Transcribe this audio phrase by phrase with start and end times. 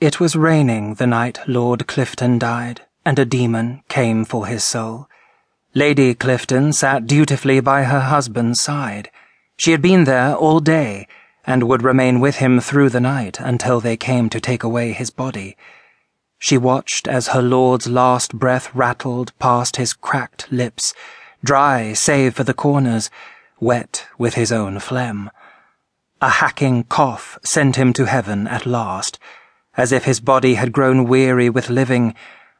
[0.00, 5.08] It was raining the night Lord Clifton died, and a demon came for his soul.
[5.74, 9.10] Lady Clifton sat dutifully by her husband's side.
[9.56, 11.08] She had been there all day,
[11.44, 15.10] and would remain with him through the night until they came to take away his
[15.10, 15.56] body.
[16.38, 20.94] She watched as her lord's last breath rattled past his cracked lips,
[21.42, 23.10] dry save for the corners,
[23.58, 25.28] wet with his own phlegm.
[26.22, 29.18] A hacking cough sent him to heaven at last,
[29.78, 32.14] as if his body had grown weary with living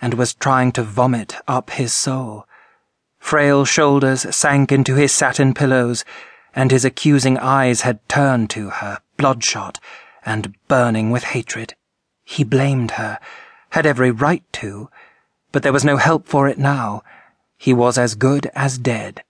[0.00, 2.46] and was trying to vomit up his soul.
[3.18, 6.04] Frail shoulders sank into his satin pillows
[6.54, 9.78] and his accusing eyes had turned to her, bloodshot
[10.24, 11.74] and burning with hatred.
[12.24, 13.18] He blamed her,
[13.70, 14.88] had every right to,
[15.52, 17.02] but there was no help for it now.
[17.58, 19.24] He was as good as dead.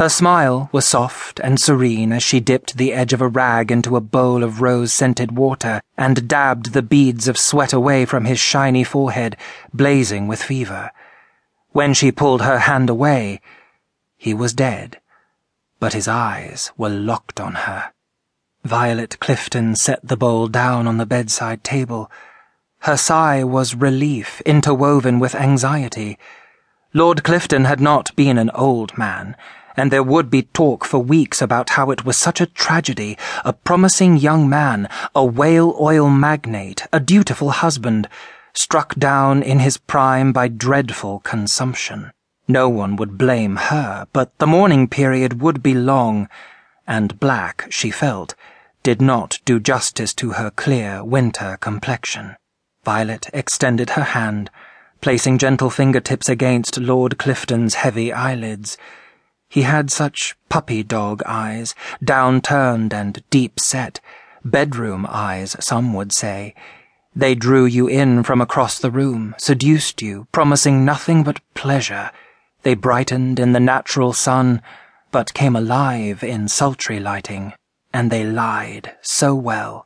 [0.00, 3.94] Her smile was soft and serene as she dipped the edge of a rag into
[3.94, 8.82] a bowl of rose-scented water and dabbed the beads of sweat away from his shiny
[8.82, 9.36] forehead,
[9.74, 10.90] blazing with fever.
[11.72, 13.42] When she pulled her hand away,
[14.16, 15.00] he was dead
[15.80, 17.92] but his eyes were locked on her.
[18.64, 22.10] Violet Clifton set the bowl down on the bedside table.
[22.80, 26.18] Her sigh was relief interwoven with anxiety.
[26.92, 29.36] Lord Clifton had not been an old man,
[29.80, 33.52] and there would be talk for weeks about how it was such a tragedy, a
[33.52, 38.06] promising young man, a whale oil magnate, a dutiful husband,
[38.52, 42.12] struck down in his prime by dreadful consumption.
[42.46, 46.28] No one would blame her, but the mourning period would be long,
[46.86, 48.34] and black, she felt,
[48.82, 52.36] did not do justice to her clear winter complexion.
[52.84, 54.50] Violet extended her hand,
[55.00, 58.76] placing gentle fingertips against Lord Clifton's heavy eyelids.
[59.50, 63.98] He had such puppy dog eyes, downturned and deep set,
[64.44, 66.54] bedroom eyes, some would say.
[67.16, 72.12] They drew you in from across the room, seduced you, promising nothing but pleasure.
[72.62, 74.62] They brightened in the natural sun,
[75.10, 77.52] but came alive in sultry lighting,
[77.92, 79.84] and they lied so well,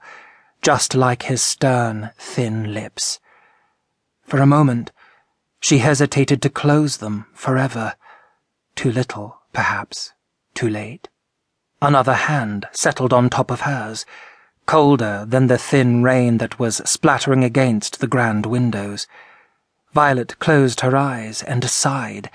[0.61, 3.19] just like his stern, thin lips.
[4.25, 4.93] For a moment,
[5.59, 7.95] she hesitated to close them forever.
[8.77, 10.13] Too little, perhaps,
[10.53, 11.09] too late.
[11.81, 14.05] Another hand settled on top of hers,
[14.67, 19.07] colder than the thin rain that was splattering against the grand windows.
[19.95, 22.31] Violet closed her eyes and sighed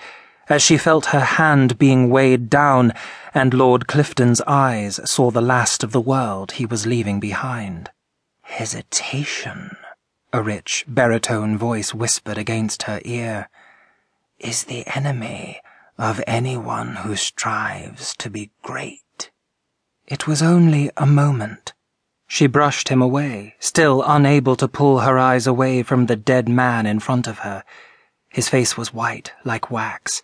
[0.50, 2.92] as she felt her hand being weighed down,
[3.34, 7.92] and Lord Clifton's eyes saw the last of the world he was leaving behind.
[8.42, 9.78] Hesitation,
[10.34, 13.48] a rich baritone voice whispered against her ear,
[14.40, 15.62] is the enemy
[16.00, 19.30] of anyone who strives to be great.
[20.08, 21.74] It was only a moment.
[22.26, 26.86] She brushed him away, still unable to pull her eyes away from the dead man
[26.86, 27.66] in front of her.
[28.30, 30.22] His face was white, like wax.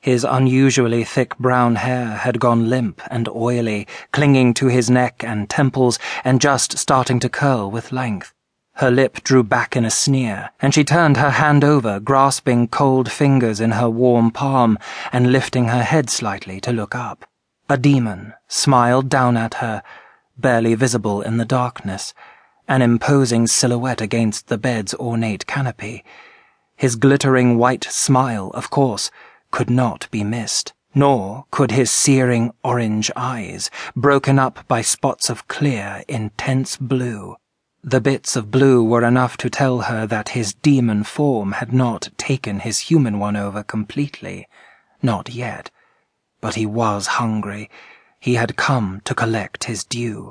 [0.00, 5.50] His unusually thick brown hair had gone limp and oily, clinging to his neck and
[5.50, 8.32] temples and just starting to curl with length.
[8.78, 13.10] Her lip drew back in a sneer, and she turned her hand over, grasping cold
[13.10, 14.78] fingers in her warm palm
[15.12, 17.24] and lifting her head slightly to look up.
[17.68, 19.82] A demon smiled down at her,
[20.36, 22.14] barely visible in the darkness,
[22.68, 26.04] an imposing silhouette against the bed's ornate canopy.
[26.76, 29.10] His glittering white smile, of course,
[29.50, 35.48] could not be missed, nor could his searing orange eyes, broken up by spots of
[35.48, 37.34] clear, intense blue.
[37.84, 42.08] The bits of blue were enough to tell her that his demon form had not
[42.16, 44.48] taken his human one over completely.
[45.00, 45.70] Not yet.
[46.40, 47.70] But he was hungry.
[48.18, 50.26] He had come to collect his due.